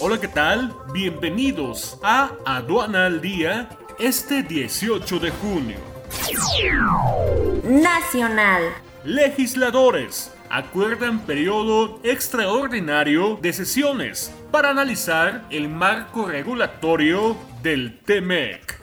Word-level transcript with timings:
Hola, 0.00 0.20
¿qué 0.20 0.28
tal? 0.28 0.72
Bienvenidos 0.92 1.98
a 2.04 2.30
Aduana 2.44 3.06
al 3.06 3.20
Día 3.20 3.68
este 3.98 4.44
18 4.44 5.18
de 5.18 5.30
junio. 5.32 5.76
Nacional. 7.64 8.62
Legisladores 9.02 10.32
acuerdan 10.50 11.18
periodo 11.26 11.98
extraordinario 12.04 13.40
de 13.42 13.52
sesiones 13.52 14.32
para 14.52 14.70
analizar 14.70 15.44
el 15.50 15.68
marco 15.68 16.26
regulatorio 16.26 17.36
del 17.64 17.98
TEMEC. 17.98 18.80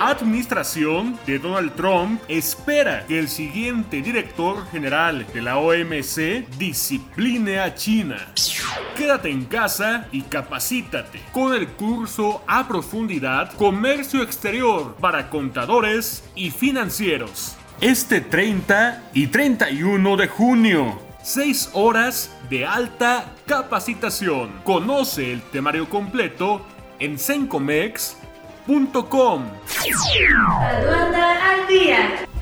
Administración 0.00 1.18
de 1.26 1.38
Donald 1.38 1.74
Trump 1.74 2.20
espera 2.28 3.04
que 3.06 3.18
el 3.18 3.28
siguiente 3.28 4.02
director 4.02 4.66
general 4.70 5.26
de 5.32 5.42
la 5.42 5.58
OMC 5.58 6.48
discipline 6.58 7.58
a 7.58 7.74
China. 7.74 8.32
Quédate 9.02 9.30
en 9.30 9.46
casa 9.46 10.06
y 10.12 10.22
capacítate 10.22 11.20
con 11.32 11.54
el 11.54 11.66
curso 11.70 12.44
a 12.46 12.68
profundidad 12.68 13.52
Comercio 13.54 14.22
Exterior 14.22 14.94
para 14.94 15.28
contadores 15.28 16.22
y 16.36 16.52
financieros. 16.52 17.56
Este 17.80 18.20
30 18.20 19.10
y 19.12 19.26
31 19.26 20.16
de 20.16 20.28
junio. 20.28 21.02
6 21.20 21.70
horas 21.72 22.32
de 22.48 22.64
alta 22.64 23.24
capacitación. 23.44 24.52
Conoce 24.62 25.32
el 25.32 25.42
temario 25.42 25.88
completo 25.88 26.64
en 27.00 27.18
sencomex.com. 27.18 29.42
Al 31.42 31.66
día. 31.66 32.21